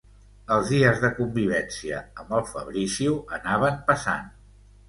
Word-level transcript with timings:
Els 0.53 0.71
dies 0.75 1.01
de 1.03 1.11
convivència 1.19 2.01
amb 2.23 2.35
el 2.39 2.43
Fabrizio 2.55 3.15
anaven 3.39 3.81
passant. 3.93 4.37